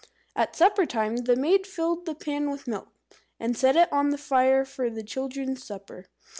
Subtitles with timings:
[0.35, 2.89] At supper time the maid filled the pan with milk,
[3.39, 6.07] and set it on the fire for the children's supper.